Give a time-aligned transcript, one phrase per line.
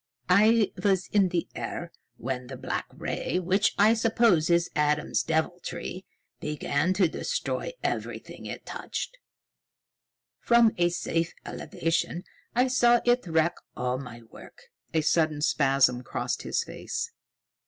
[0.29, 6.05] "I was in the air when the black ray, which I suppose is Adam's deviltry,
[6.39, 9.19] began to destroy everything it touched.
[10.39, 12.23] From a safe elevation
[12.55, 17.11] I saw it wreck all my work." A sudden spasm crossed his face.